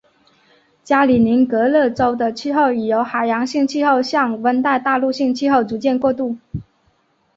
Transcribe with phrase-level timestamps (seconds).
[0.83, 6.39] 加里宁格勒州的气候已由海洋性气候向温带大陆性气候逐渐过渡。